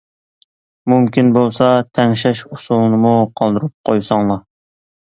مۇمكىن 0.93 1.29
بولسا 1.35 1.69
تەڭشەش 1.99 2.43
ئۇسۇلىنىمۇ 2.51 3.15
قالدۇرۇپ 3.39 3.79
قويساڭلار. 3.93 4.47